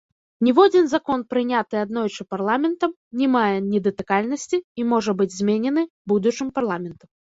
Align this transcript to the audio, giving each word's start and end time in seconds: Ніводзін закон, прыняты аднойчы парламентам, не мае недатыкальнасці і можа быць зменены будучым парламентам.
Ніводзін 0.45 0.85
закон, 0.93 1.19
прыняты 1.33 1.75
аднойчы 1.81 2.21
парламентам, 2.35 2.91
не 3.21 3.27
мае 3.35 3.53
недатыкальнасці 3.71 4.57
і 4.61 4.81
можа 4.95 5.11
быць 5.21 5.33
зменены 5.39 5.83
будучым 6.15 6.47
парламентам. 6.57 7.09